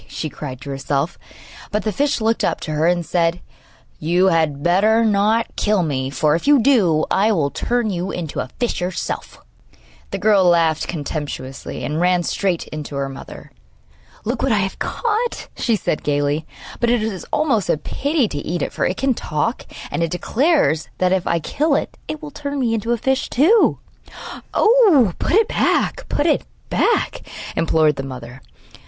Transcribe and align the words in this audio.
she 0.07 0.31
cried 0.31 0.59
to 0.59 0.71
herself; 0.71 1.19
but 1.69 1.83
the 1.83 1.91
fish 1.91 2.19
looked 2.19 2.43
up 2.43 2.59
to 2.59 2.71
her 2.71 2.87
and 2.87 3.05
said: 3.05 3.39
'You 3.99 4.29
had 4.29 4.63
better 4.63 5.05
not 5.05 5.55
kill 5.55 5.83
me, 5.83 6.09
for, 6.09 6.33
if 6.33 6.47
you 6.47 6.59
do, 6.59 7.05
I 7.11 7.31
will 7.31 7.51
turn 7.51 7.91
you 7.91 8.09
into 8.09 8.39
a 8.39 8.49
fish 8.59 8.81
yourself!' 8.81 9.37
The 10.09 10.17
girl 10.17 10.43
laughed 10.45 10.87
contemptuously, 10.87 11.83
and 11.83 12.01
ran 12.01 12.23
straight 12.23 12.65
in 12.69 12.81
to 12.85 12.95
her 12.95 13.09
mother. 13.09 13.51
'Look 14.25 14.41
what 14.41 14.51
I 14.51 14.57
have 14.65 14.79
caught,' 14.79 15.49
she 15.55 15.75
said 15.75 16.01
gaily; 16.01 16.47
'but 16.79 16.89
it 16.89 17.03
is 17.03 17.23
almost 17.31 17.69
a 17.69 17.77
pity 17.77 18.27
to 18.29 18.39
eat 18.39 18.63
it, 18.63 18.73
for 18.73 18.85
it 18.87 18.97
can 18.97 19.13
talk, 19.13 19.67
and 19.91 20.01
it 20.01 20.09
declares 20.09 20.89
that, 20.97 21.11
if 21.11 21.27
I 21.27 21.37
kill 21.37 21.75
it, 21.75 21.95
it 22.07 22.23
will 22.23 22.31
turn 22.31 22.59
me 22.59 22.73
into 22.73 22.91
a 22.91 22.97
fish 22.97 23.29
too.' 23.29 23.77
'Oh, 24.55 25.13
put 25.19 25.33
it 25.33 25.47
back, 25.47 26.09
put 26.09 26.25
it 26.25 26.41
back!' 26.71 27.21
implored 27.55 27.97
the 27.97 28.01
mother. 28.01 28.41